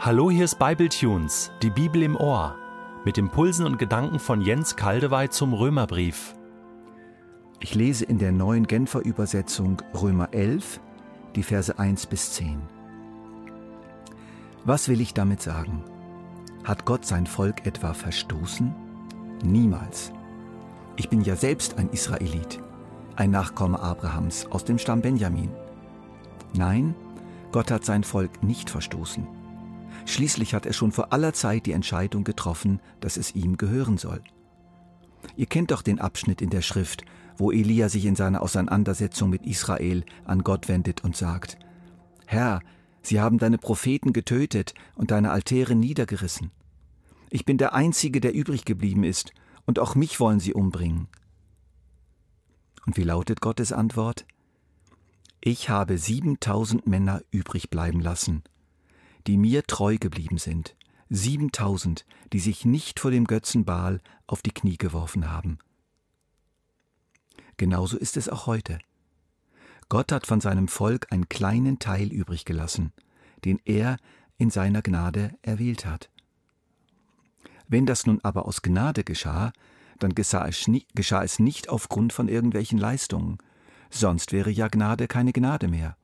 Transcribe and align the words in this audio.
Hallo, 0.00 0.30
hier 0.30 0.44
ist 0.44 0.60
Bibletunes, 0.60 1.50
die 1.60 1.70
Bibel 1.70 2.04
im 2.04 2.14
Ohr, 2.14 2.54
mit 3.04 3.18
Impulsen 3.18 3.66
und 3.66 3.80
Gedanken 3.80 4.20
von 4.20 4.40
Jens 4.40 4.76
Kaldewey 4.76 5.28
zum 5.28 5.52
Römerbrief. 5.52 6.36
Ich 7.58 7.74
lese 7.74 8.04
in 8.04 8.18
der 8.18 8.30
neuen 8.30 8.68
Genfer 8.68 9.04
Übersetzung 9.04 9.82
Römer 10.00 10.32
11, 10.32 10.78
die 11.34 11.42
Verse 11.42 11.76
1 11.76 12.06
bis 12.06 12.30
10. 12.34 12.62
Was 14.64 14.88
will 14.88 15.00
ich 15.00 15.14
damit 15.14 15.42
sagen? 15.42 15.82
Hat 16.62 16.84
Gott 16.84 17.04
sein 17.04 17.26
Volk 17.26 17.66
etwa 17.66 17.92
verstoßen? 17.92 18.72
Niemals. 19.42 20.12
Ich 20.94 21.08
bin 21.08 21.22
ja 21.22 21.34
selbst 21.34 21.76
ein 21.76 21.90
Israelit, 21.90 22.62
ein 23.16 23.32
Nachkomme 23.32 23.80
Abrahams 23.80 24.46
aus 24.46 24.64
dem 24.64 24.78
Stamm 24.78 25.02
Benjamin. 25.02 25.50
Nein, 26.54 26.94
Gott 27.50 27.72
hat 27.72 27.84
sein 27.84 28.04
Volk 28.04 28.44
nicht 28.44 28.70
verstoßen. 28.70 29.37
Schließlich 30.08 30.54
hat 30.54 30.64
er 30.64 30.72
schon 30.72 30.90
vor 30.90 31.12
aller 31.12 31.34
Zeit 31.34 31.66
die 31.66 31.72
Entscheidung 31.72 32.24
getroffen, 32.24 32.80
dass 33.00 33.18
es 33.18 33.34
ihm 33.34 33.58
gehören 33.58 33.98
soll. 33.98 34.22
Ihr 35.36 35.44
kennt 35.44 35.70
doch 35.70 35.82
den 35.82 36.00
Abschnitt 36.00 36.40
in 36.40 36.48
der 36.48 36.62
Schrift, 36.62 37.04
wo 37.36 37.52
Elia 37.52 37.90
sich 37.90 38.06
in 38.06 38.16
seiner 38.16 38.40
Auseinandersetzung 38.40 39.28
mit 39.28 39.44
Israel 39.44 40.04
an 40.24 40.42
Gott 40.44 40.66
wendet 40.66 41.04
und 41.04 41.14
sagt, 41.14 41.58
Herr, 42.24 42.60
sie 43.02 43.20
haben 43.20 43.36
deine 43.36 43.58
Propheten 43.58 44.14
getötet 44.14 44.72
und 44.94 45.10
deine 45.10 45.30
Altäre 45.30 45.74
niedergerissen. 45.74 46.52
Ich 47.28 47.44
bin 47.44 47.58
der 47.58 47.74
Einzige, 47.74 48.22
der 48.22 48.32
übrig 48.32 48.64
geblieben 48.64 49.04
ist, 49.04 49.32
und 49.66 49.78
auch 49.78 49.94
mich 49.94 50.20
wollen 50.20 50.40
sie 50.40 50.54
umbringen. 50.54 51.08
Und 52.86 52.96
wie 52.96 53.04
lautet 53.04 53.42
Gottes 53.42 53.72
Antwort? 53.72 54.24
Ich 55.42 55.68
habe 55.68 55.98
siebentausend 55.98 56.86
Männer 56.86 57.20
übrig 57.30 57.68
bleiben 57.68 58.00
lassen, 58.00 58.42
die 59.26 59.36
mir 59.36 59.64
treu 59.64 59.98
geblieben 59.98 60.38
sind, 60.38 60.76
siebentausend, 61.10 62.04
die 62.32 62.40
sich 62.40 62.64
nicht 62.64 63.00
vor 63.00 63.10
dem 63.10 63.26
Götzen 63.26 63.64
Baal 63.64 64.00
auf 64.26 64.42
die 64.42 64.52
Knie 64.52 64.76
geworfen 64.76 65.30
haben. 65.30 65.58
Genauso 67.56 67.96
ist 67.96 68.16
es 68.16 68.28
auch 68.28 68.46
heute. 68.46 68.78
Gott 69.88 70.12
hat 70.12 70.26
von 70.26 70.40
seinem 70.40 70.68
Volk 70.68 71.10
einen 71.10 71.28
kleinen 71.28 71.78
Teil 71.78 72.12
übrig 72.12 72.44
gelassen, 72.44 72.92
den 73.44 73.58
er 73.64 73.96
in 74.36 74.50
seiner 74.50 74.82
Gnade 74.82 75.34
erwählt 75.42 75.86
hat. 75.86 76.10
Wenn 77.66 77.86
das 77.86 78.06
nun 78.06 78.20
aber 78.22 78.46
aus 78.46 78.62
Gnade 78.62 79.02
geschah, 79.02 79.52
dann 79.98 80.14
geschah 80.14 80.46
es, 80.46 80.70
geschah 80.94 81.24
es 81.24 81.38
nicht 81.38 81.68
aufgrund 81.68 82.12
von 82.12 82.28
irgendwelchen 82.28 82.78
Leistungen, 82.78 83.38
sonst 83.90 84.32
wäre 84.32 84.50
ja 84.50 84.68
Gnade 84.68 85.08
keine 85.08 85.32
Gnade 85.32 85.68
mehr. 85.68 85.96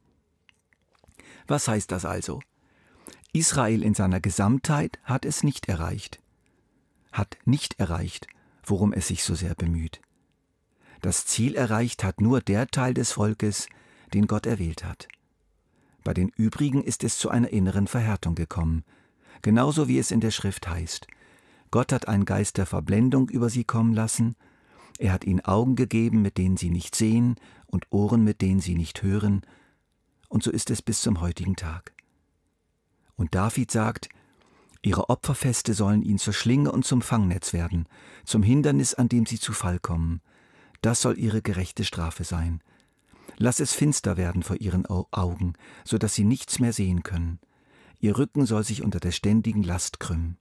Was 1.47 1.69
heißt 1.69 1.93
das 1.93 2.05
also? 2.05 2.41
Israel 3.35 3.83
in 3.83 3.95
seiner 3.95 4.21
Gesamtheit 4.21 5.01
hat 5.03 5.25
es 5.25 5.43
nicht 5.43 5.69
erreicht, 5.69 6.21
hat 7.11 7.37
nicht 7.45 7.81
erreicht, 7.81 8.29
worum 8.65 8.93
es 8.93 9.09
sich 9.09 9.25
so 9.25 9.35
sehr 9.35 9.57
bemüht. 9.57 10.01
Das 11.01 11.27
Ziel 11.27 11.57
erreicht 11.57 12.05
hat 12.05 12.21
nur 12.21 12.41
der 12.41 12.69
Teil 12.69 12.95
des 12.95 13.11
Volkes, 13.11 13.67
den 14.15 14.29
Gott 14.29 14.47
erwählt 14.47 14.85
hat. 14.85 15.09
Bei 16.05 16.15
den 16.15 16.29
übrigen 16.29 16.85
ist 16.85 17.03
es 17.03 17.19
zu 17.19 17.29
einer 17.29 17.51
inneren 17.51 17.89
Verhärtung 17.89 18.37
gekommen, 18.37 18.85
genauso 19.43 19.89
wie 19.89 19.99
es 19.99 20.13
in 20.13 20.21
der 20.21 20.31
Schrift 20.31 20.69
heißt. 20.69 21.09
Gott 21.73 21.93
hat 21.93 22.07
einen 22.07 22.27
Geist 22.27 22.57
der 22.57 22.67
Verblendung 22.67 23.29
über 23.29 23.51
sie 23.51 23.65
kommen 23.65 23.95
lassen, 23.95 24.37
er 25.01 25.13
hat 25.13 25.25
ihnen 25.25 25.45
Augen 25.45 25.75
gegeben, 25.75 26.23
mit 26.23 26.39
denen 26.39 26.57
sie 26.57 26.71
nicht 26.71 26.95
sehen, 26.95 27.35
und 27.67 27.91
Ohren, 27.91 28.23
mit 28.23 28.43
denen 28.43 28.61
sie 28.61 28.77
nicht 28.77 29.03
hören, 29.03 29.43
und 30.29 30.45
so 30.45 30.53
ist 30.53 30.71
es 30.71 30.83
bis 30.83 31.01
zum 31.01 31.21
heutigen 31.21 31.57
Tag. 31.57 31.95
Und 33.17 33.35
David 33.35 33.71
sagt, 33.71 34.09
Ihre 34.85 35.09
Opferfeste 35.09 35.73
sollen 35.73 36.03
ihnen 36.03 36.19
zur 36.19 36.35
Schlinge 36.35 36.71
und 36.71 36.85
zum 36.85 37.01
Fangnetz 37.01 37.55
werden, 37.55 37.89
zum 38.25 38.43
Hindernis, 38.43 38.93
an 38.93 39.09
dem 39.09 39.25
sie 39.25 39.41
zu 39.41 39.55
Fall 39.55 39.79
kommen. 39.79 40.21
Das 40.83 41.01
soll 41.01 41.19
ihre 41.19 41.41
gerechte 41.41 41.85
Strafe 41.85 42.23
sein. 42.23 42.63
Lass 43.39 43.61
es 43.61 43.73
finster 43.73 44.19
werden 44.19 44.43
vor 44.43 44.61
ihren 44.61 44.85
Augen, 44.85 45.55
so 45.85 45.97
dass 45.97 46.15
sie 46.15 46.25
nichts 46.25 46.59
mehr 46.59 46.75
sehen 46.75 47.03
können. 47.03 47.41
Ihr 47.99 48.19
Rücken 48.19 48.45
soll 48.45 48.63
sich 48.63 48.83
unter 48.83 49.01
der 49.01 49.13
ständigen 49.13 49.63
Last 49.63 50.01
krümmen. 50.01 50.37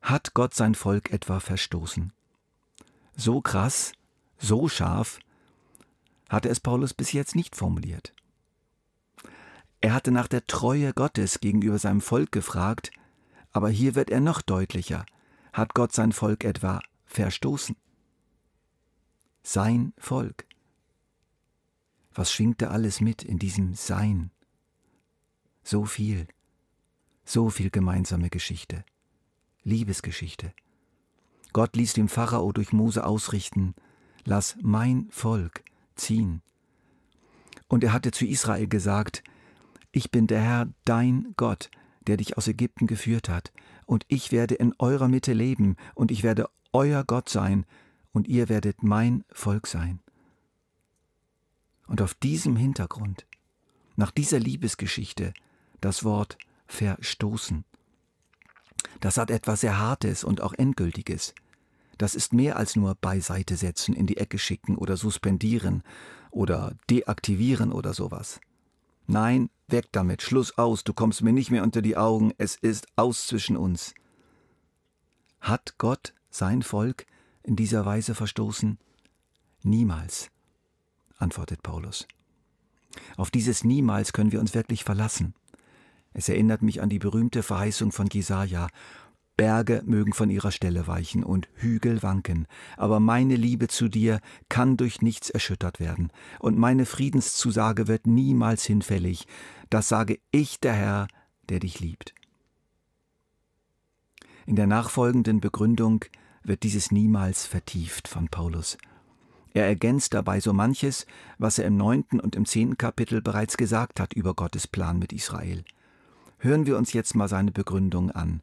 Hat 0.00 0.34
Gott 0.34 0.54
sein 0.54 0.76
Volk 0.76 1.10
etwa 1.10 1.40
verstoßen? 1.40 2.12
So 3.16 3.40
krass, 3.40 3.92
so 4.38 4.68
scharf 4.68 5.18
hatte 6.28 6.48
es 6.48 6.60
Paulus 6.60 6.94
bis 6.94 7.10
jetzt 7.10 7.34
nicht 7.34 7.56
formuliert. 7.56 8.14
Er 9.82 9.94
hatte 9.94 10.12
nach 10.12 10.28
der 10.28 10.46
Treue 10.46 10.92
Gottes 10.94 11.40
gegenüber 11.40 11.76
seinem 11.76 12.00
Volk 12.00 12.30
gefragt, 12.30 12.92
aber 13.50 13.68
hier 13.68 13.96
wird 13.96 14.10
er 14.10 14.20
noch 14.20 14.40
deutlicher. 14.40 15.04
Hat 15.52 15.74
Gott 15.74 15.92
sein 15.92 16.12
Volk 16.12 16.44
etwa 16.44 16.80
verstoßen? 17.04 17.76
Sein 19.42 19.92
Volk. 19.98 20.46
Was 22.14 22.32
schwingt 22.32 22.62
da 22.62 22.68
alles 22.68 23.00
mit 23.00 23.24
in 23.24 23.40
diesem 23.40 23.74
Sein? 23.74 24.30
So 25.64 25.84
viel, 25.84 26.28
so 27.24 27.50
viel 27.50 27.70
gemeinsame 27.70 28.30
Geschichte, 28.30 28.84
Liebesgeschichte. 29.64 30.54
Gott 31.52 31.74
ließ 31.74 31.94
dem 31.94 32.08
Pharao 32.08 32.52
durch 32.52 32.72
Mose 32.72 33.04
ausrichten, 33.04 33.74
lass 34.24 34.56
mein 34.62 35.08
Volk 35.10 35.64
ziehen. 35.96 36.40
Und 37.66 37.82
er 37.82 37.92
hatte 37.92 38.12
zu 38.12 38.24
Israel 38.24 38.68
gesagt, 38.68 39.24
ich 39.92 40.10
bin 40.10 40.26
der 40.26 40.40
Herr, 40.40 40.68
dein 40.84 41.34
Gott, 41.36 41.70
der 42.06 42.16
dich 42.16 42.36
aus 42.36 42.48
Ägypten 42.48 42.86
geführt 42.86 43.28
hat, 43.28 43.52
und 43.86 44.04
ich 44.08 44.32
werde 44.32 44.54
in 44.54 44.74
eurer 44.78 45.08
Mitte 45.08 45.34
leben, 45.34 45.76
und 45.94 46.10
ich 46.10 46.22
werde 46.22 46.48
euer 46.72 47.04
Gott 47.04 47.28
sein, 47.28 47.66
und 48.12 48.26
ihr 48.26 48.48
werdet 48.48 48.82
mein 48.82 49.24
Volk 49.30 49.66
sein. 49.66 50.00
Und 51.86 52.00
auf 52.00 52.14
diesem 52.14 52.56
Hintergrund, 52.56 53.26
nach 53.96 54.10
dieser 54.10 54.38
Liebesgeschichte, 54.38 55.34
das 55.80 56.04
Wort 56.04 56.38
verstoßen. 56.66 57.64
Das 59.00 59.18
hat 59.18 59.30
etwas 59.30 59.60
sehr 59.60 59.78
Hartes 59.78 60.24
und 60.24 60.40
auch 60.40 60.54
Endgültiges. 60.54 61.34
Das 61.98 62.14
ist 62.14 62.32
mehr 62.32 62.56
als 62.56 62.76
nur 62.76 62.94
beiseite 62.94 63.56
setzen, 63.56 63.94
in 63.94 64.06
die 64.06 64.16
Ecke 64.16 64.38
schicken 64.38 64.76
oder 64.76 64.96
suspendieren 64.96 65.82
oder 66.30 66.74
deaktivieren 66.88 67.72
oder 67.72 67.92
sowas. 67.92 68.40
Nein, 69.06 69.50
weg 69.68 69.88
damit, 69.92 70.22
Schluss 70.22 70.56
aus, 70.58 70.84
du 70.84 70.92
kommst 70.92 71.22
mir 71.22 71.32
nicht 71.32 71.50
mehr 71.50 71.62
unter 71.62 71.82
die 71.82 71.96
Augen, 71.96 72.32
es 72.38 72.56
ist 72.56 72.86
aus 72.96 73.26
zwischen 73.26 73.56
uns. 73.56 73.94
Hat 75.40 75.74
Gott 75.78 76.14
sein 76.30 76.62
Volk 76.62 77.06
in 77.42 77.56
dieser 77.56 77.84
Weise 77.84 78.14
verstoßen? 78.14 78.78
Niemals, 79.62 80.30
antwortet 81.18 81.62
Paulus. 81.62 82.06
Auf 83.16 83.30
dieses 83.30 83.64
Niemals 83.64 84.12
können 84.12 84.32
wir 84.32 84.40
uns 84.40 84.54
wirklich 84.54 84.84
verlassen. 84.84 85.34
Es 86.14 86.28
erinnert 86.28 86.62
mich 86.62 86.82
an 86.82 86.90
die 86.90 86.98
berühmte 86.98 87.42
Verheißung 87.42 87.90
von 87.90 88.08
Jesaja: 88.12 88.68
Berge 89.42 89.82
mögen 89.84 90.12
von 90.12 90.30
ihrer 90.30 90.52
Stelle 90.52 90.86
weichen 90.86 91.24
und 91.24 91.48
Hügel 91.54 92.00
wanken, 92.04 92.46
aber 92.76 93.00
meine 93.00 93.34
Liebe 93.34 93.66
zu 93.66 93.88
dir 93.88 94.20
kann 94.48 94.76
durch 94.76 95.02
nichts 95.02 95.30
erschüttert 95.30 95.80
werden, 95.80 96.12
und 96.38 96.56
meine 96.56 96.86
Friedenszusage 96.86 97.88
wird 97.88 98.06
niemals 98.06 98.64
hinfällig. 98.64 99.26
Das 99.68 99.88
sage 99.88 100.20
ich, 100.30 100.60
der 100.60 100.74
Herr, 100.74 101.08
der 101.48 101.58
dich 101.58 101.80
liebt. 101.80 102.14
In 104.46 104.54
der 104.54 104.68
nachfolgenden 104.68 105.40
Begründung 105.40 106.04
wird 106.44 106.62
dieses 106.62 106.92
niemals 106.92 107.44
vertieft 107.44 108.06
von 108.06 108.28
Paulus. 108.28 108.78
Er 109.54 109.66
ergänzt 109.66 110.14
dabei 110.14 110.38
so 110.38 110.52
manches, 110.52 111.04
was 111.38 111.58
er 111.58 111.66
im 111.66 111.76
neunten 111.76 112.20
und 112.20 112.36
im 112.36 112.46
zehnten 112.46 112.78
Kapitel 112.78 113.20
bereits 113.20 113.56
gesagt 113.56 113.98
hat 113.98 114.12
über 114.12 114.34
Gottes 114.34 114.68
Plan 114.68 115.00
mit 115.00 115.12
Israel. 115.12 115.64
Hören 116.38 116.64
wir 116.64 116.78
uns 116.78 116.92
jetzt 116.92 117.16
mal 117.16 117.26
seine 117.26 117.50
Begründung 117.50 118.12
an 118.12 118.40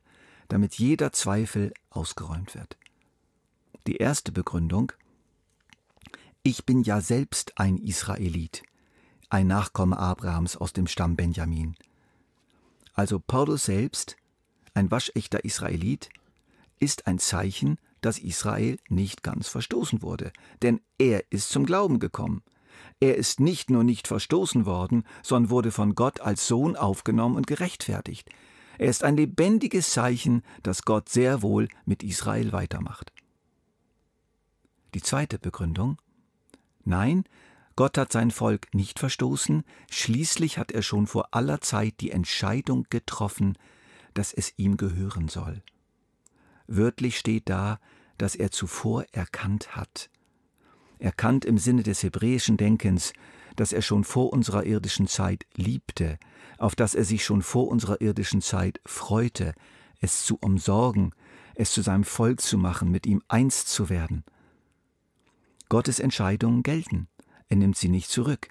damit 0.49 0.75
jeder 0.75 1.13
Zweifel 1.13 1.73
ausgeräumt 1.89 2.55
wird. 2.55 2.77
Die 3.87 3.95
erste 3.97 4.31
Begründung 4.31 4.91
Ich 6.43 6.65
bin 6.65 6.83
ja 6.83 6.99
selbst 6.99 7.57
ein 7.57 7.77
Israelit, 7.77 8.63
ein 9.29 9.47
Nachkomme 9.47 9.97
Abrahams 9.97 10.57
aus 10.57 10.73
dem 10.73 10.87
Stamm 10.87 11.15
Benjamin. 11.15 11.75
Also 12.93 13.19
Paulus 13.19 13.65
selbst, 13.65 14.17
ein 14.73 14.91
waschechter 14.91 15.45
Israelit, 15.45 16.09
ist 16.79 17.07
ein 17.07 17.19
Zeichen, 17.19 17.77
dass 18.01 18.17
Israel 18.19 18.79
nicht 18.87 19.23
ganz 19.23 19.47
verstoßen 19.47 20.01
wurde, 20.01 20.31
denn 20.61 20.81
er 20.97 21.23
ist 21.31 21.49
zum 21.49 21.65
Glauben 21.65 21.99
gekommen. 21.99 22.43
Er 22.99 23.15
ist 23.15 23.39
nicht 23.39 23.69
nur 23.69 23.83
nicht 23.83 24.07
verstoßen 24.07 24.65
worden, 24.65 25.03
sondern 25.23 25.49
wurde 25.49 25.71
von 25.71 25.95
Gott 25.95 26.21
als 26.21 26.47
Sohn 26.47 26.75
aufgenommen 26.75 27.35
und 27.35 27.47
gerechtfertigt. 27.47 28.29
Er 28.79 28.89
ist 28.89 29.03
ein 29.03 29.17
lebendiges 29.17 29.91
Zeichen, 29.91 30.41
dass 30.63 30.83
Gott 30.83 31.09
sehr 31.09 31.41
wohl 31.41 31.67
mit 31.85 32.01
Israel 32.01 32.53
weitermacht. 32.53 33.11
Die 34.93 35.01
zweite 35.01 35.37
Begründung 35.37 35.97
Nein, 36.85 37.25
Gott 37.75 37.97
hat 37.97 38.13
sein 38.13 38.31
Volk 38.31 38.73
nicht 38.73 38.97
verstoßen, 38.97 39.63
schließlich 39.91 40.57
hat 40.57 40.71
er 40.71 40.81
schon 40.81 41.07
vor 41.07 41.35
aller 41.35 41.59
Zeit 41.59 41.95
die 41.99 42.11
Entscheidung 42.11 42.87
getroffen, 42.89 43.57
dass 44.13 44.33
es 44.33 44.53
ihm 44.57 44.77
gehören 44.77 45.27
soll. 45.27 45.61
Wörtlich 46.67 47.19
steht 47.19 47.49
da, 47.49 47.79
dass 48.17 48.33
er 48.33 48.49
zuvor 48.49 49.05
erkannt 49.11 49.75
hat. 49.75 50.09
Erkannt 50.99 51.43
im 51.43 51.57
Sinne 51.57 51.83
des 51.83 52.01
hebräischen 52.01 52.55
Denkens, 52.55 53.11
dass 53.59 53.73
er 53.73 53.81
schon 53.81 54.05
vor 54.05 54.31
unserer 54.31 54.65
irdischen 54.65 55.07
Zeit 55.07 55.45
liebte, 55.53 56.17
auf 56.57 56.75
das 56.75 56.95
er 56.95 57.03
sich 57.03 57.25
schon 57.25 57.41
vor 57.41 57.67
unserer 57.67 57.99
irdischen 57.99 58.41
Zeit 58.41 58.79
freute, 58.85 59.53
es 59.99 60.23
zu 60.23 60.37
umsorgen, 60.39 61.13
es 61.55 61.73
zu 61.73 61.81
seinem 61.81 62.05
Volk 62.05 62.39
zu 62.39 62.57
machen, 62.57 62.89
mit 62.89 63.05
ihm 63.05 63.21
eins 63.27 63.65
zu 63.65 63.89
werden. 63.89 64.23
Gottes 65.67 65.99
Entscheidungen 65.99 66.63
gelten, 66.63 67.09
er 67.49 67.57
nimmt 67.57 67.75
sie 67.75 67.89
nicht 67.89 68.09
zurück. 68.09 68.47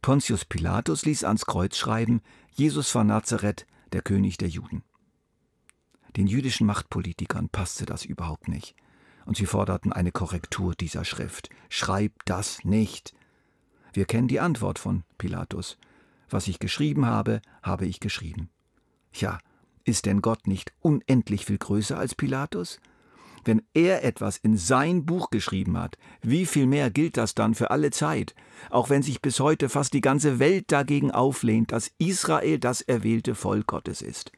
Pontius 0.00 0.44
Pilatus 0.44 1.04
ließ 1.04 1.24
ans 1.24 1.44
Kreuz 1.44 1.76
schreiben, 1.76 2.20
Jesus 2.52 2.90
von 2.90 3.08
Nazareth, 3.08 3.66
der 3.92 4.02
König 4.02 4.38
der 4.38 4.48
Juden. 4.48 4.84
Den 6.16 6.28
jüdischen 6.28 6.68
Machtpolitikern 6.68 7.48
passte 7.48 7.84
das 7.84 8.04
überhaupt 8.04 8.46
nicht, 8.46 8.76
und 9.24 9.36
sie 9.36 9.46
forderten 9.46 9.92
eine 9.92 10.12
Korrektur 10.12 10.76
dieser 10.76 11.04
Schrift. 11.04 11.50
Schreib 11.68 12.12
das 12.26 12.64
nicht. 12.64 13.17
Wir 13.92 14.04
kennen 14.04 14.28
die 14.28 14.40
Antwort 14.40 14.78
von 14.78 15.04
Pilatus. 15.18 15.78
Was 16.30 16.48
ich 16.48 16.58
geschrieben 16.58 17.06
habe, 17.06 17.40
habe 17.62 17.86
ich 17.86 18.00
geschrieben. 18.00 18.50
Ja, 19.12 19.38
ist 19.84 20.06
denn 20.06 20.20
Gott 20.20 20.46
nicht 20.46 20.72
unendlich 20.80 21.46
viel 21.46 21.58
größer 21.58 21.98
als 21.98 22.14
Pilatus? 22.14 22.80
Wenn 23.44 23.62
er 23.72 24.04
etwas 24.04 24.36
in 24.36 24.58
sein 24.58 25.06
Buch 25.06 25.30
geschrieben 25.30 25.78
hat, 25.78 25.96
wie 26.20 26.44
viel 26.44 26.66
mehr 26.66 26.90
gilt 26.90 27.16
das 27.16 27.34
dann 27.34 27.54
für 27.54 27.70
alle 27.70 27.90
Zeit, 27.90 28.34
auch 28.68 28.90
wenn 28.90 29.02
sich 29.02 29.22
bis 29.22 29.40
heute 29.40 29.70
fast 29.70 29.94
die 29.94 30.02
ganze 30.02 30.38
Welt 30.38 30.70
dagegen 30.70 31.10
auflehnt, 31.10 31.72
dass 31.72 31.90
Israel 31.98 32.58
das 32.58 32.82
erwählte 32.82 33.34
Volk 33.34 33.66
Gottes 33.66 34.02
ist. 34.02 34.32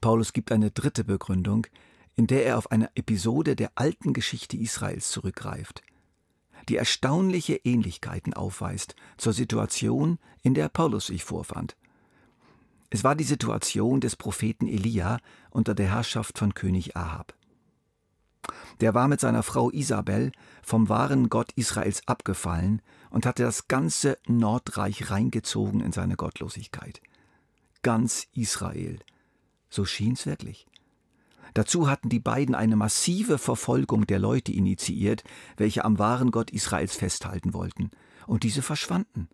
Paulus 0.00 0.32
gibt 0.32 0.50
eine 0.50 0.72
dritte 0.72 1.04
Begründung, 1.04 1.68
in 2.16 2.26
der 2.26 2.44
er 2.44 2.58
auf 2.58 2.72
eine 2.72 2.90
Episode 2.96 3.54
der 3.54 3.70
alten 3.76 4.12
Geschichte 4.12 4.56
Israels 4.56 5.10
zurückgreift, 5.10 5.82
die 6.68 6.76
erstaunliche 6.76 7.56
Ähnlichkeiten 7.64 8.34
aufweist 8.34 8.94
zur 9.16 9.32
Situation, 9.32 10.18
in 10.42 10.54
der 10.54 10.68
Paulus 10.68 11.06
sich 11.06 11.24
vorfand. 11.24 11.76
Es 12.90 13.04
war 13.04 13.14
die 13.14 13.24
Situation 13.24 14.00
des 14.00 14.16
Propheten 14.16 14.68
Elia 14.68 15.18
unter 15.50 15.74
der 15.74 15.88
Herrschaft 15.88 16.38
von 16.38 16.54
König 16.54 16.96
Ahab. 16.96 17.34
Der 18.80 18.94
war 18.94 19.08
mit 19.08 19.20
seiner 19.20 19.42
Frau 19.42 19.70
Isabel 19.70 20.32
vom 20.62 20.88
wahren 20.88 21.28
Gott 21.28 21.52
Israels 21.52 22.06
abgefallen 22.06 22.82
und 23.10 23.26
hatte 23.26 23.44
das 23.44 23.68
ganze 23.68 24.18
Nordreich 24.26 25.10
reingezogen 25.10 25.80
in 25.80 25.92
seine 25.92 26.16
Gottlosigkeit. 26.16 27.00
Ganz 27.82 28.26
Israel. 28.34 28.98
So 29.70 29.84
schien's 29.84 30.26
wirklich. 30.26 30.66
Dazu 31.54 31.88
hatten 31.88 32.08
die 32.08 32.20
beiden 32.20 32.54
eine 32.54 32.76
massive 32.76 33.38
Verfolgung 33.38 34.06
der 34.06 34.18
Leute 34.18 34.52
initiiert, 34.52 35.24
welche 35.56 35.84
am 35.84 35.98
wahren 35.98 36.30
Gott 36.30 36.50
Israels 36.50 36.96
festhalten 36.96 37.52
wollten. 37.52 37.90
Und 38.26 38.42
diese 38.42 38.62
verschwanden. 38.62 39.28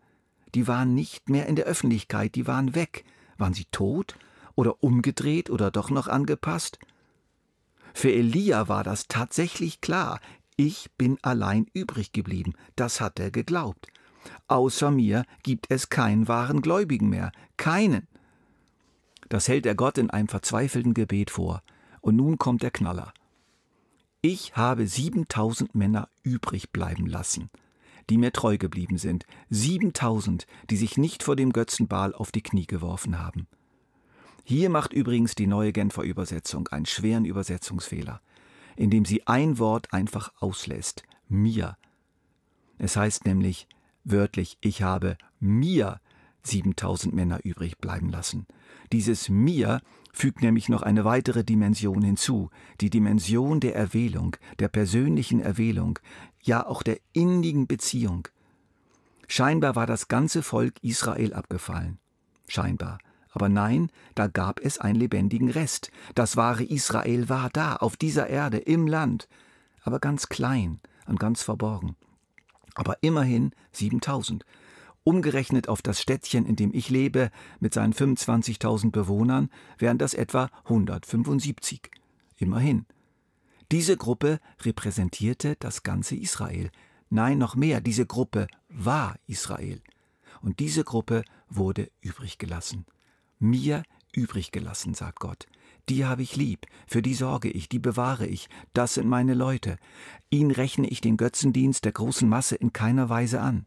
Die 0.54 0.66
waren 0.66 0.94
nicht 0.94 1.28
mehr 1.28 1.46
in 1.46 1.56
der 1.56 1.66
Öffentlichkeit, 1.66 2.34
die 2.34 2.46
waren 2.46 2.74
weg, 2.74 3.04
waren 3.36 3.54
sie 3.54 3.66
tot 3.70 4.16
oder 4.54 4.82
umgedreht 4.82 5.50
oder 5.50 5.70
doch 5.70 5.90
noch 5.90 6.08
angepasst? 6.08 6.78
Für 7.94 8.12
Elia 8.12 8.68
war 8.68 8.82
das 8.82 9.08
tatsächlich 9.08 9.80
klar. 9.80 10.20
Ich 10.56 10.90
bin 10.96 11.18
allein 11.22 11.66
übrig 11.72 12.12
geblieben. 12.12 12.54
Das 12.74 13.00
hat 13.00 13.20
er 13.20 13.30
geglaubt. 13.30 13.88
Außer 14.48 14.90
mir 14.90 15.24
gibt 15.42 15.66
es 15.70 15.88
keinen 15.88 16.26
wahren 16.26 16.62
Gläubigen 16.62 17.08
mehr. 17.08 17.30
Keinen. 17.56 18.08
Das 19.28 19.46
hält 19.46 19.66
er 19.66 19.74
Gott 19.74 19.98
in 19.98 20.10
einem 20.10 20.28
verzweifelten 20.28 20.94
Gebet 20.94 21.30
vor. 21.30 21.62
Und 22.00 22.16
nun 22.16 22.38
kommt 22.38 22.62
der 22.62 22.70
Knaller. 22.70 23.12
Ich 24.20 24.56
habe 24.56 24.86
siebentausend 24.86 25.74
Männer 25.74 26.08
übrig 26.22 26.70
bleiben 26.70 27.06
lassen 27.06 27.50
die 28.10 28.18
mir 28.18 28.32
treu 28.32 28.56
geblieben 28.58 28.98
sind, 28.98 29.26
siebentausend, 29.50 30.46
die 30.70 30.76
sich 30.76 30.96
nicht 30.96 31.22
vor 31.22 31.36
dem 31.36 31.52
Götzenbal 31.52 32.14
auf 32.14 32.32
die 32.32 32.42
Knie 32.42 32.66
geworfen 32.66 33.18
haben. 33.18 33.46
Hier 34.44 34.70
macht 34.70 34.92
übrigens 34.92 35.34
die 35.34 35.46
neue 35.46 35.72
Genfer 35.72 36.02
Übersetzung 36.02 36.68
einen 36.68 36.86
schweren 36.86 37.26
Übersetzungsfehler, 37.26 38.22
indem 38.76 39.04
sie 39.04 39.26
ein 39.26 39.58
Wort 39.58 39.92
einfach 39.92 40.32
auslässt, 40.40 41.02
mir. 41.28 41.76
Es 42.78 42.96
heißt 42.96 43.26
nämlich 43.26 43.66
wörtlich, 44.04 44.56
ich 44.62 44.82
habe 44.82 45.18
mir 45.38 46.00
siebentausend 46.42 47.14
Männer 47.14 47.40
übrig 47.44 47.78
bleiben 47.78 48.10
lassen. 48.10 48.46
Dieses 48.92 49.28
mir 49.28 49.80
fügt 50.12 50.42
nämlich 50.42 50.68
noch 50.68 50.82
eine 50.82 51.04
weitere 51.04 51.44
Dimension 51.44 52.02
hinzu, 52.02 52.50
die 52.80 52.90
Dimension 52.90 53.60
der 53.60 53.76
Erwählung, 53.76 54.36
der 54.58 54.68
persönlichen 54.68 55.40
Erwählung, 55.40 55.98
ja 56.42 56.66
auch 56.66 56.82
der 56.82 56.98
innigen 57.12 57.66
Beziehung. 57.66 58.28
Scheinbar 59.26 59.76
war 59.76 59.86
das 59.86 60.08
ganze 60.08 60.42
Volk 60.42 60.74
Israel 60.82 61.34
abgefallen. 61.34 61.98
Scheinbar. 62.48 62.98
Aber 63.30 63.48
nein, 63.48 63.90
da 64.14 64.26
gab 64.26 64.58
es 64.58 64.78
einen 64.78 64.98
lebendigen 64.98 65.50
Rest. 65.50 65.90
Das 66.14 66.36
wahre 66.36 66.64
Israel 66.64 67.28
war 67.28 67.50
da, 67.50 67.76
auf 67.76 67.96
dieser 67.96 68.26
Erde, 68.28 68.56
im 68.58 68.86
Land, 68.86 69.28
aber 69.82 70.00
ganz 70.00 70.28
klein 70.28 70.80
und 71.06 71.20
ganz 71.20 71.42
verborgen. 71.42 71.94
Aber 72.74 72.96
immerhin 73.02 73.52
7000. 73.72 74.44
Umgerechnet 75.08 75.70
auf 75.70 75.80
das 75.80 76.02
Städtchen, 76.02 76.44
in 76.44 76.54
dem 76.54 76.70
ich 76.74 76.90
lebe, 76.90 77.30
mit 77.60 77.72
seinen 77.72 77.94
25.000 77.94 78.90
Bewohnern, 78.90 79.48
wären 79.78 79.96
das 79.96 80.12
etwa 80.12 80.50
175. 80.64 81.90
Immerhin. 82.36 82.84
Diese 83.72 83.96
Gruppe 83.96 84.38
repräsentierte 84.60 85.56
das 85.60 85.82
ganze 85.82 86.14
Israel. 86.14 86.68
Nein, 87.08 87.38
noch 87.38 87.56
mehr, 87.56 87.80
diese 87.80 88.04
Gruppe 88.04 88.48
war 88.68 89.16
Israel. 89.26 89.80
Und 90.42 90.60
diese 90.60 90.84
Gruppe 90.84 91.24
wurde 91.48 91.90
übrig 92.02 92.36
gelassen. 92.36 92.84
Mir 93.38 93.84
übrig 94.12 94.52
gelassen, 94.52 94.92
sagt 94.92 95.20
Gott. 95.20 95.46
Die 95.88 96.04
habe 96.04 96.20
ich 96.20 96.36
lieb, 96.36 96.66
für 96.86 97.00
die 97.00 97.14
sorge 97.14 97.48
ich, 97.48 97.70
die 97.70 97.78
bewahre 97.78 98.26
ich, 98.26 98.50
das 98.74 98.92
sind 98.92 99.08
meine 99.08 99.32
Leute. 99.32 99.78
Ihnen 100.28 100.50
rechne 100.50 100.86
ich 100.86 101.00
den 101.00 101.16
Götzendienst 101.16 101.86
der 101.86 101.92
großen 101.92 102.28
Masse 102.28 102.56
in 102.56 102.74
keiner 102.74 103.08
Weise 103.08 103.40
an. 103.40 103.64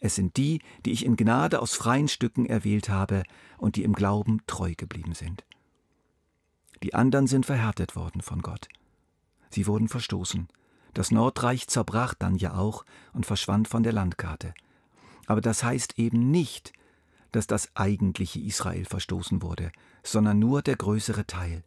Es 0.00 0.14
sind 0.14 0.36
die, 0.36 0.60
die 0.84 0.92
ich 0.92 1.04
in 1.04 1.16
Gnade 1.16 1.60
aus 1.60 1.74
freien 1.74 2.08
Stücken 2.08 2.46
erwählt 2.46 2.88
habe 2.88 3.24
und 3.56 3.76
die 3.76 3.84
im 3.84 3.92
Glauben 3.92 4.40
treu 4.46 4.74
geblieben 4.76 5.14
sind. 5.14 5.44
Die 6.82 6.94
anderen 6.94 7.26
sind 7.26 7.46
verhärtet 7.46 7.96
worden 7.96 8.20
von 8.20 8.40
Gott. 8.40 8.68
Sie 9.50 9.66
wurden 9.66 9.88
verstoßen. 9.88 10.48
Das 10.94 11.10
Nordreich 11.10 11.66
zerbrach 11.68 12.14
dann 12.14 12.36
ja 12.36 12.54
auch 12.54 12.84
und 13.12 13.26
verschwand 13.26 13.68
von 13.68 13.82
der 13.82 13.92
Landkarte. 13.92 14.54
Aber 15.26 15.40
das 15.40 15.62
heißt 15.62 15.98
eben 15.98 16.30
nicht, 16.30 16.72
dass 17.32 17.46
das 17.46 17.74
eigentliche 17.76 18.40
Israel 18.40 18.84
verstoßen 18.84 19.42
wurde, 19.42 19.70
sondern 20.02 20.38
nur 20.38 20.62
der 20.62 20.76
größere 20.76 21.26
Teil. 21.26 21.62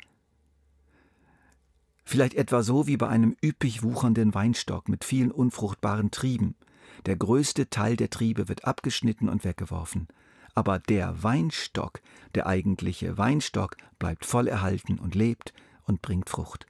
Vielleicht 2.03 2.33
etwa 2.33 2.63
so 2.63 2.87
wie 2.87 2.97
bei 2.97 3.07
einem 3.07 3.35
üppig 3.43 3.83
wuchernden 3.83 4.33
Weinstock 4.33 4.89
mit 4.89 5.05
vielen 5.05 5.31
unfruchtbaren 5.31 6.11
Trieben. 6.11 6.55
Der 7.05 7.15
größte 7.15 7.69
Teil 7.69 7.95
der 7.95 8.09
Triebe 8.09 8.47
wird 8.47 8.65
abgeschnitten 8.65 9.29
und 9.29 9.43
weggeworfen. 9.43 10.07
Aber 10.53 10.79
der 10.79 11.23
Weinstock, 11.23 12.01
der 12.35 12.45
eigentliche 12.45 13.17
Weinstock, 13.17 13.77
bleibt 13.99 14.25
voll 14.25 14.47
erhalten 14.47 14.99
und 14.99 15.15
lebt 15.15 15.53
und 15.85 16.01
bringt 16.01 16.29
Frucht. 16.29 16.67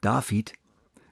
David, 0.00 0.52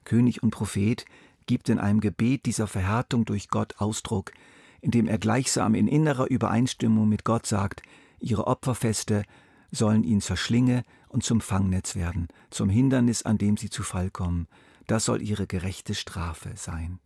König 0.04 0.42
und 0.42 0.50
Prophet, 0.50 1.04
gibt 1.46 1.68
in 1.68 1.78
einem 1.78 2.00
Gebet 2.00 2.46
dieser 2.46 2.66
Verhärtung 2.66 3.24
durch 3.24 3.48
Gott 3.48 3.74
Ausdruck, 3.78 4.32
indem 4.80 5.08
er 5.08 5.18
gleichsam 5.18 5.74
in 5.74 5.88
innerer 5.88 6.30
Übereinstimmung 6.30 7.08
mit 7.08 7.24
Gott 7.24 7.46
sagt, 7.46 7.82
ihre 8.20 8.46
Opferfeste 8.46 9.24
sollen 9.70 10.04
ihnen 10.04 10.20
zur 10.20 10.36
Schlinge 10.36 10.84
und 11.08 11.24
zum 11.24 11.40
Fangnetz 11.40 11.96
werden, 11.96 12.28
zum 12.50 12.68
Hindernis, 12.68 13.22
an 13.22 13.38
dem 13.38 13.56
sie 13.56 13.70
zu 13.70 13.82
Fall 13.82 14.10
kommen. 14.10 14.46
Das 14.86 15.06
soll 15.06 15.22
ihre 15.22 15.46
gerechte 15.46 15.94
Strafe 15.94 16.52
sein. 16.56 17.00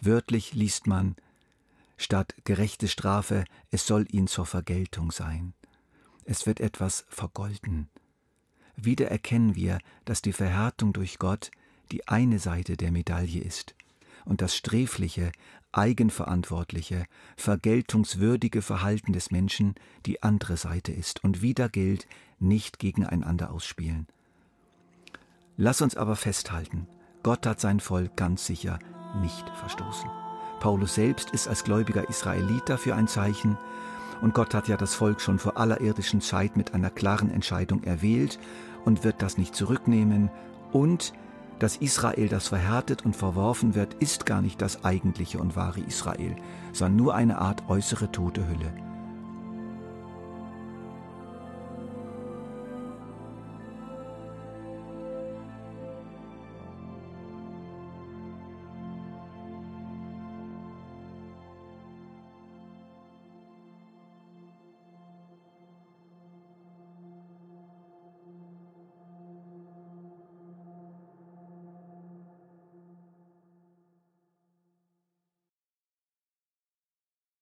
Wörtlich 0.00 0.54
liest 0.54 0.86
man 0.86 1.16
statt 1.96 2.34
gerechte 2.44 2.88
Strafe, 2.88 3.44
es 3.70 3.86
soll 3.86 4.06
ihnen 4.10 4.26
zur 4.26 4.46
Vergeltung 4.46 5.12
sein. 5.12 5.52
Es 6.24 6.46
wird 6.46 6.60
etwas 6.60 7.04
vergolden, 7.08 7.90
wieder 8.82 9.10
erkennen 9.10 9.54
wir, 9.54 9.78
dass 10.06 10.22
die 10.22 10.32
Verhärtung 10.32 10.94
durch 10.94 11.18
Gott 11.18 11.50
die 11.92 12.08
eine 12.08 12.38
Seite 12.38 12.76
der 12.76 12.92
Medaille 12.92 13.40
ist 13.40 13.74
und 14.24 14.40
das 14.40 14.56
sträfliche, 14.56 15.32
eigenverantwortliche, 15.72 17.04
vergeltungswürdige 17.36 18.62
Verhalten 18.62 19.12
des 19.12 19.30
Menschen 19.30 19.74
die 20.06 20.22
andere 20.22 20.56
Seite 20.56 20.92
ist 20.92 21.22
und 21.22 21.42
wieder 21.42 21.68
gilt, 21.68 22.06
nicht 22.38 22.78
gegeneinander 22.78 23.50
ausspielen. 23.50 24.06
Lass 25.56 25.82
uns 25.82 25.96
aber 25.96 26.16
festhalten, 26.16 26.86
Gott 27.22 27.46
hat 27.46 27.60
sein 27.60 27.80
Volk 27.80 28.16
ganz 28.16 28.46
sicher 28.46 28.78
nicht 29.20 29.48
verstoßen. 29.50 30.10
Paulus 30.60 30.94
selbst 30.94 31.30
ist 31.30 31.48
als 31.48 31.64
gläubiger 31.64 32.08
Israelit 32.08 32.68
dafür 32.68 32.96
ein 32.96 33.08
Zeichen, 33.08 33.56
und 34.20 34.34
Gott 34.34 34.54
hat 34.54 34.68
ja 34.68 34.76
das 34.76 34.94
Volk 34.94 35.20
schon 35.20 35.38
vor 35.38 35.56
aller 35.56 35.80
irdischen 35.80 36.20
Zeit 36.20 36.56
mit 36.56 36.74
einer 36.74 36.90
klaren 36.90 37.30
Entscheidung 37.30 37.84
erwählt 37.84 38.38
und 38.84 39.04
wird 39.04 39.22
das 39.22 39.38
nicht 39.38 39.54
zurücknehmen. 39.54 40.30
Und 40.72 41.14
dass 41.58 41.76
Israel, 41.76 42.28
das 42.28 42.48
verhärtet 42.48 43.04
und 43.04 43.16
verworfen 43.16 43.74
wird, 43.74 43.94
ist 43.94 44.26
gar 44.26 44.42
nicht 44.42 44.60
das 44.60 44.84
eigentliche 44.84 45.38
und 45.38 45.56
wahre 45.56 45.80
Israel, 45.80 46.36
sondern 46.72 46.96
nur 46.96 47.14
eine 47.14 47.38
Art 47.38 47.68
äußere 47.68 48.12
tote 48.12 48.46
Hülle. 48.46 48.89